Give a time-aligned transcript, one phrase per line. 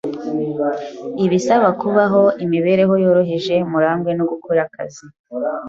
[1.25, 5.05] ibasaba kubaho imibereho yoroheje, murangwe no gukora akazi